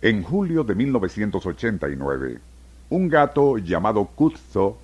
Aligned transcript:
En 0.00 0.22
julio 0.22 0.62
de 0.62 0.76
1989, 0.76 2.38
un 2.90 3.08
gato 3.08 3.58
llamado 3.58 4.04
Kutzo, 4.04 4.78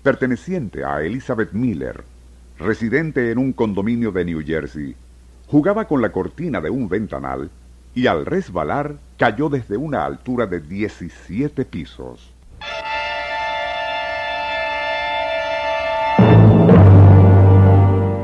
perteneciente 0.00 0.84
a 0.84 1.02
Elizabeth 1.02 1.50
Miller, 1.50 2.04
residente 2.60 3.32
en 3.32 3.38
un 3.38 3.52
condominio 3.52 4.12
de 4.12 4.24
New 4.24 4.40
Jersey, 4.46 4.94
jugaba 5.48 5.88
con 5.88 6.00
la 6.00 6.12
cortina 6.12 6.60
de 6.60 6.70
un 6.70 6.88
ventanal 6.88 7.50
y 7.96 8.06
al 8.06 8.24
resbalar 8.24 8.94
cayó 9.18 9.48
desde 9.48 9.76
una 9.76 10.04
altura 10.04 10.46
de 10.46 10.60
17 10.60 11.64
pisos. 11.64 12.32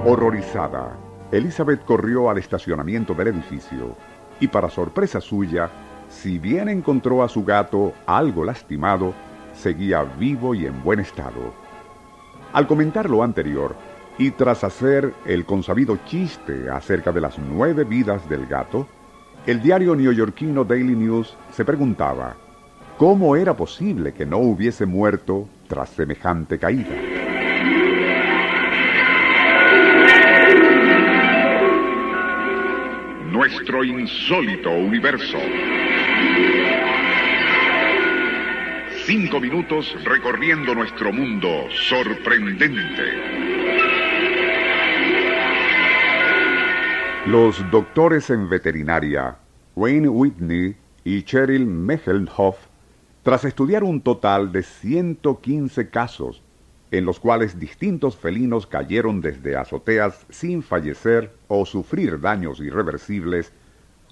Horrorizada, 0.06 0.96
Elizabeth 1.32 1.84
corrió 1.84 2.30
al 2.30 2.38
estacionamiento 2.38 3.14
del 3.14 3.26
edificio 3.26 3.96
y 4.38 4.46
para 4.46 4.70
sorpresa 4.70 5.20
suya, 5.20 5.68
si 6.10 6.38
bien 6.38 6.68
encontró 6.68 7.22
a 7.22 7.28
su 7.28 7.44
gato 7.44 7.94
algo 8.04 8.44
lastimado, 8.44 9.14
seguía 9.54 10.02
vivo 10.02 10.54
y 10.54 10.66
en 10.66 10.82
buen 10.82 11.00
estado. 11.00 11.54
Al 12.52 12.66
comentar 12.66 13.08
lo 13.08 13.22
anterior, 13.22 13.74
y 14.18 14.32
tras 14.32 14.64
hacer 14.64 15.14
el 15.24 15.46
consabido 15.46 15.98
chiste 16.04 16.68
acerca 16.68 17.10
de 17.10 17.22
las 17.22 17.38
nueve 17.38 17.84
vidas 17.84 18.28
del 18.28 18.44
gato, 18.46 18.86
el 19.46 19.62
diario 19.62 19.96
neoyorquino 19.96 20.64
Daily 20.64 20.94
News 20.94 21.34
se 21.52 21.64
preguntaba, 21.64 22.36
¿cómo 22.98 23.34
era 23.34 23.56
posible 23.56 24.12
que 24.12 24.26
no 24.26 24.38
hubiese 24.38 24.84
muerto 24.84 25.48
tras 25.68 25.88
semejante 25.90 26.58
caída? 26.58 26.94
Nuestro 33.32 33.84
insólito 33.84 34.70
universo. 34.70 35.38
Cinco 39.10 39.40
minutos 39.40 39.92
recorriendo 40.04 40.72
nuestro 40.72 41.12
mundo 41.12 41.48
sorprendente. 41.88 43.02
Los 47.26 47.68
doctores 47.72 48.30
en 48.30 48.48
veterinaria, 48.48 49.36
Wayne 49.74 50.08
Whitney 50.08 50.76
y 51.02 51.24
Cheryl 51.24 51.66
Mechelhoff, 51.66 52.68
tras 53.24 53.44
estudiar 53.44 53.82
un 53.82 54.00
total 54.00 54.52
de 54.52 54.62
115 54.62 55.90
casos 55.90 56.44
en 56.92 57.04
los 57.04 57.18
cuales 57.18 57.58
distintos 57.58 58.16
felinos 58.16 58.68
cayeron 58.68 59.20
desde 59.20 59.56
azoteas 59.56 60.24
sin 60.30 60.62
fallecer 60.62 61.34
o 61.48 61.66
sufrir 61.66 62.20
daños 62.20 62.60
irreversibles, 62.60 63.52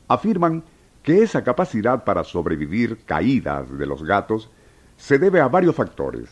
afirman 0.08 0.64
que 1.04 1.22
esa 1.22 1.44
capacidad 1.44 2.02
para 2.02 2.24
sobrevivir 2.24 2.98
caídas 3.04 3.78
de 3.78 3.86
los 3.86 4.02
gatos 4.02 4.50
se 4.98 5.18
debe 5.18 5.40
a 5.40 5.48
varios 5.48 5.74
factores. 5.74 6.28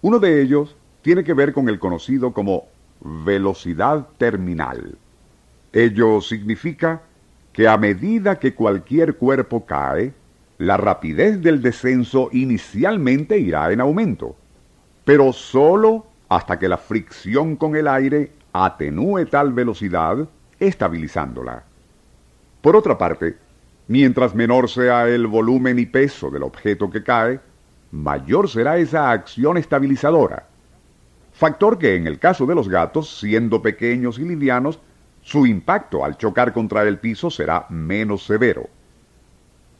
Uno 0.00 0.18
de 0.18 0.40
ellos 0.40 0.74
tiene 1.02 1.24
que 1.24 1.34
ver 1.34 1.52
con 1.52 1.68
el 1.68 1.78
conocido 1.78 2.32
como 2.32 2.64
velocidad 3.00 4.06
terminal. 4.16 4.96
Ello 5.72 6.22
significa 6.22 7.02
que 7.52 7.68
a 7.68 7.76
medida 7.76 8.38
que 8.38 8.54
cualquier 8.54 9.16
cuerpo 9.16 9.66
cae, 9.66 10.14
la 10.58 10.76
rapidez 10.76 11.42
del 11.42 11.60
descenso 11.60 12.30
inicialmente 12.32 13.38
irá 13.38 13.70
en 13.72 13.80
aumento, 13.80 14.36
pero 15.04 15.32
sólo 15.32 16.06
hasta 16.28 16.58
que 16.58 16.68
la 16.68 16.78
fricción 16.78 17.56
con 17.56 17.76
el 17.76 17.88
aire 17.88 18.32
atenúe 18.52 19.26
tal 19.26 19.52
velocidad, 19.52 20.28
estabilizándola. 20.58 21.64
Por 22.62 22.74
otra 22.74 22.96
parte, 22.96 23.36
mientras 23.88 24.34
menor 24.34 24.68
sea 24.68 25.08
el 25.08 25.26
volumen 25.26 25.78
y 25.78 25.86
peso 25.86 26.30
del 26.30 26.42
objeto 26.42 26.90
que 26.90 27.02
cae, 27.02 27.38
mayor 27.90 28.48
será 28.48 28.78
esa 28.78 29.10
acción 29.10 29.56
estabilizadora. 29.56 30.46
Factor 31.32 31.78
que 31.78 31.96
en 31.96 32.06
el 32.06 32.18
caso 32.18 32.46
de 32.46 32.54
los 32.54 32.68
gatos, 32.68 33.18
siendo 33.18 33.60
pequeños 33.60 34.18
y 34.18 34.24
livianos, 34.24 34.80
su 35.20 35.46
impacto 35.46 36.04
al 36.04 36.16
chocar 36.16 36.52
contra 36.52 36.82
el 36.84 36.98
piso 36.98 37.30
será 37.30 37.66
menos 37.68 38.24
severo. 38.24 38.68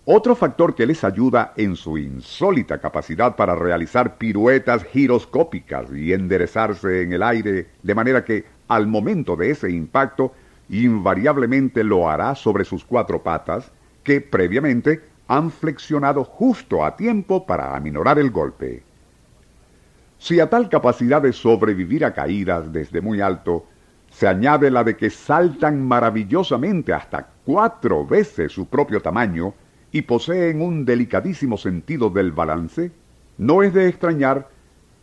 Otro 0.04 0.36
factor 0.36 0.74
que 0.74 0.86
les 0.86 1.02
ayuda 1.02 1.52
en 1.56 1.74
su 1.74 1.98
insólita 1.98 2.78
capacidad 2.78 3.34
para 3.34 3.56
realizar 3.56 4.18
piruetas 4.18 4.84
giroscópicas 4.84 5.90
y 5.92 6.12
enderezarse 6.12 7.02
en 7.02 7.12
el 7.12 7.22
aire, 7.22 7.68
de 7.82 7.94
manera 7.94 8.24
que 8.24 8.44
al 8.68 8.86
momento 8.86 9.34
de 9.34 9.50
ese 9.50 9.70
impacto 9.70 10.32
invariablemente 10.68 11.82
lo 11.82 12.08
hará 12.08 12.34
sobre 12.34 12.64
sus 12.64 12.84
cuatro 12.84 13.22
patas, 13.22 13.72
que 14.04 14.20
previamente 14.20 15.00
han 15.28 15.50
flexionado 15.50 16.24
justo 16.24 16.84
a 16.84 16.96
tiempo 16.96 17.46
para 17.46 17.76
aminorar 17.76 18.18
el 18.18 18.30
golpe. 18.30 18.82
Si 20.18 20.40
a 20.40 20.48
tal 20.48 20.68
capacidad 20.68 21.20
de 21.20 21.32
sobrevivir 21.32 22.04
a 22.04 22.14
caídas 22.14 22.72
desde 22.72 23.00
muy 23.00 23.20
alto 23.20 23.66
se 24.10 24.26
añade 24.26 24.70
la 24.70 24.82
de 24.84 24.96
que 24.96 25.10
saltan 25.10 25.86
maravillosamente 25.86 26.92
hasta 26.92 27.28
cuatro 27.44 28.06
veces 28.06 28.52
su 28.52 28.66
propio 28.66 29.02
tamaño 29.02 29.52
y 29.92 30.02
poseen 30.02 30.62
un 30.62 30.84
delicadísimo 30.84 31.56
sentido 31.56 32.08
del 32.10 32.32
balance, 32.32 32.92
no 33.38 33.62
es 33.62 33.74
de 33.74 33.88
extrañar 33.88 34.48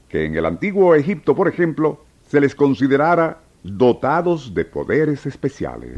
que 0.09 0.25
en 0.25 0.35
el 0.35 0.45
antiguo 0.45 0.95
Egipto, 0.95 1.35
por 1.35 1.47
ejemplo, 1.47 2.03
se 2.27 2.39
les 2.39 2.55
considerara 2.55 3.39
dotados 3.63 4.53
de 4.53 4.65
poderes 4.65 5.25
especiales. 5.25 5.97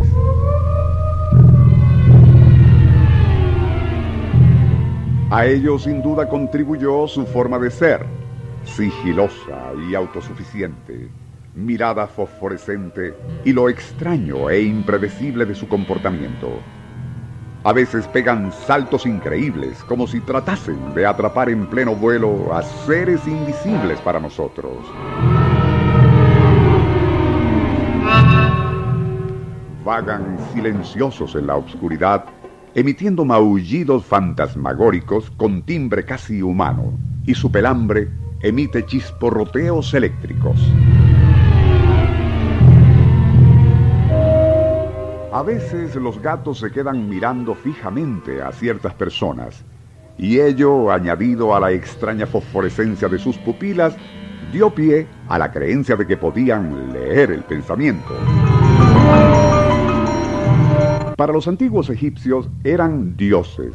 A 5.35 5.45
ello 5.45 5.77
sin 5.77 6.01
duda 6.01 6.29
contribuyó 6.29 7.09
su 7.09 7.25
forma 7.25 7.59
de 7.59 7.69
ser, 7.69 8.05
sigilosa 8.63 9.73
y 9.85 9.93
autosuficiente, 9.93 11.09
mirada 11.53 12.07
fosforescente 12.07 13.13
y 13.43 13.51
lo 13.51 13.67
extraño 13.67 14.49
e 14.49 14.61
impredecible 14.61 15.45
de 15.45 15.53
su 15.53 15.67
comportamiento. 15.67 16.47
A 17.65 17.73
veces 17.73 18.07
pegan 18.07 18.53
saltos 18.53 19.05
increíbles, 19.05 19.83
como 19.83 20.07
si 20.07 20.21
tratasen 20.21 20.93
de 20.95 21.05
atrapar 21.05 21.49
en 21.49 21.65
pleno 21.65 21.93
vuelo 21.97 22.53
a 22.53 22.63
seres 22.63 23.27
invisibles 23.27 23.99
para 23.99 24.21
nosotros. 24.21 24.77
Vagan 29.83 30.37
silenciosos 30.53 31.35
en 31.35 31.47
la 31.47 31.57
oscuridad 31.57 32.23
emitiendo 32.75 33.23
maullidos 33.23 34.05
fantasmagóricos 34.05 35.31
con 35.31 35.63
timbre 35.63 36.03
casi 36.03 36.41
humano, 36.41 36.91
y 37.25 37.33
su 37.33 37.49
pelambre 37.49 38.09
emite 38.41 38.85
chisporroteos 38.85 39.93
eléctricos. 39.93 40.59
A 45.31 45.41
veces 45.41 45.95
los 45.95 46.21
gatos 46.21 46.59
se 46.59 46.71
quedan 46.71 47.09
mirando 47.09 47.55
fijamente 47.55 48.41
a 48.41 48.51
ciertas 48.51 48.93
personas, 48.93 49.63
y 50.17 50.39
ello, 50.39 50.91
añadido 50.91 51.55
a 51.55 51.59
la 51.61 51.71
extraña 51.71 52.25
fosforescencia 52.25 53.07
de 53.07 53.19
sus 53.19 53.37
pupilas, 53.37 53.95
dio 54.51 54.69
pie 54.69 55.07
a 55.27 55.39
la 55.39 55.51
creencia 55.51 55.95
de 55.95 56.05
que 56.05 56.17
podían 56.17 56.91
leer 56.91 57.31
el 57.31 57.43
pensamiento. 57.43 58.13
Para 61.15 61.31
los 61.31 61.47
antiguos 61.47 61.89
egipcios 61.89 62.49
eran 62.65 63.15
dioses 63.15 63.73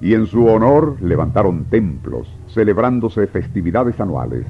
y 0.00 0.14
en 0.14 0.26
su 0.26 0.46
honor 0.46 0.96
levantaron 1.00 1.64
templos, 1.64 2.28
celebrándose 2.46 3.26
festividades 3.26 3.98
anuales. 3.98 4.46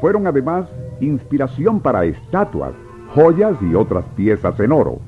Fueron 0.00 0.28
además 0.28 0.66
inspiración 1.00 1.80
para 1.80 2.04
estatuas, 2.04 2.72
joyas 3.14 3.56
y 3.62 3.74
otras 3.74 4.04
piezas 4.14 4.60
en 4.60 4.70
oro. 4.70 5.00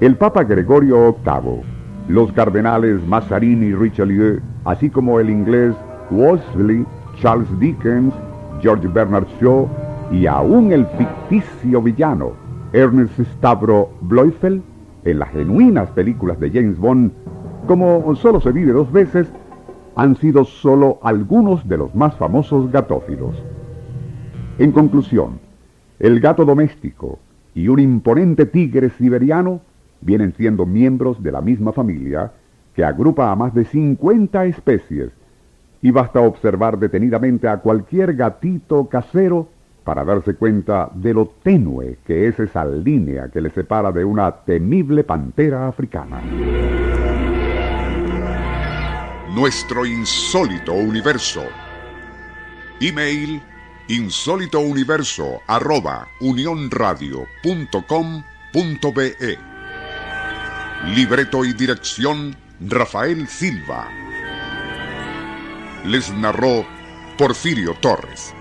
El 0.00 0.16
Papa 0.16 0.42
Gregorio 0.42 1.14
VIII, 1.24 1.62
los 2.08 2.32
cardenales 2.32 3.00
Mazarin 3.06 3.62
y 3.62 3.72
Richelieu, 3.72 4.40
así 4.64 4.90
como 4.90 5.20
el 5.20 5.30
inglés 5.30 5.76
Wolseley, 6.10 6.84
Charles 7.20 7.48
Dickens, 7.60 8.12
George 8.60 8.88
Bernard 8.88 9.28
Shaw 9.40 9.68
y 10.10 10.26
aún 10.26 10.72
el 10.72 10.84
ficticio 10.86 11.80
villano 11.80 12.32
Ernest 12.72 13.20
Stavro 13.20 13.90
Bloifel, 14.00 14.60
en 15.04 15.18
las 15.18 15.30
genuinas 15.30 15.90
películas 15.90 16.40
de 16.40 16.50
James 16.50 16.78
Bond, 16.78 17.12
como 17.66 18.14
solo 18.16 18.40
se 18.40 18.52
vive 18.52 18.72
dos 18.72 18.90
veces, 18.92 19.28
han 19.96 20.16
sido 20.16 20.44
solo 20.44 20.98
algunos 21.02 21.66
de 21.68 21.78
los 21.78 21.94
más 21.94 22.14
famosos 22.16 22.70
gatófilos. 22.70 23.34
En 24.58 24.72
conclusión, 24.72 25.38
el 25.98 26.20
gato 26.20 26.44
doméstico 26.44 27.18
y 27.54 27.68
un 27.68 27.78
imponente 27.78 28.46
tigre 28.46 28.90
siberiano 28.90 29.60
vienen 30.00 30.34
siendo 30.36 30.66
miembros 30.66 31.22
de 31.22 31.32
la 31.32 31.40
misma 31.40 31.72
familia 31.72 32.32
que 32.74 32.84
agrupa 32.84 33.30
a 33.30 33.36
más 33.36 33.54
de 33.54 33.64
50 33.64 34.46
especies 34.46 35.10
y 35.80 35.90
basta 35.90 36.20
observar 36.20 36.78
detenidamente 36.78 37.46
a 37.46 37.58
cualquier 37.58 38.14
gatito 38.14 38.88
casero 38.88 39.48
para 39.84 40.04
darse 40.04 40.34
cuenta 40.34 40.90
de 40.94 41.14
lo 41.14 41.26
tenue 41.42 41.98
que 42.06 42.26
es 42.26 42.40
esa 42.40 42.64
línea 42.64 43.28
que 43.28 43.40
le 43.40 43.50
separa 43.50 43.92
de 43.92 44.04
una 44.04 44.32
temible 44.32 45.04
pantera 45.04 45.68
africana. 45.68 46.20
Nuestro 49.34 49.84
insólito 49.84 50.72
universo. 50.72 51.42
Email 52.80 53.42
insólitouniverso 53.88 55.40
arroba 55.46 56.08
Libreto 60.94 61.44
y 61.44 61.52
dirección 61.52 62.36
Rafael 62.60 63.26
Silva. 63.26 63.88
Les 65.84 66.12
narró 66.14 66.64
Porfirio 67.18 67.74
Torres. 67.80 68.34